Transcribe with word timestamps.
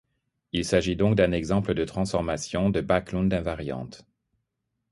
Il 0.51 0.65
s'agit 0.65 0.95
donc 0.95 1.13
d'un 1.15 1.31
exemple 1.31 1.75
de 1.75 1.85
transformation 1.85 2.71
de 2.71 2.81
Bäcklund 2.81 3.31
invariante. 3.31 4.03